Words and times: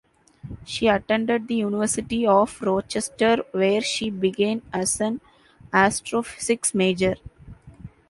She 0.65 0.87
attended 0.87 1.47
the 1.47 1.53
University 1.57 2.25
of 2.25 2.59
Rochester, 2.59 3.45
where 3.51 3.81
she 3.81 4.09
began 4.09 4.63
as 4.73 4.99
an 4.99 5.21
astrophysics 5.71 6.73
major. 6.73 7.17